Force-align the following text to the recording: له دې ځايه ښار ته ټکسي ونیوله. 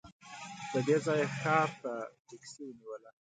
له 0.73 0.79
دې 0.87 0.97
ځايه 1.05 1.25
ښار 1.39 1.69
ته 1.83 1.93
ټکسي 2.27 2.61
ونیوله. 2.67 3.09